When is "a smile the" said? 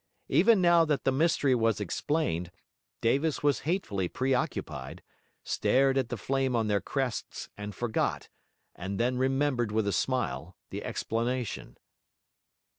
9.87-10.83